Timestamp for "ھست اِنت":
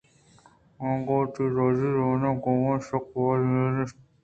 3.77-4.09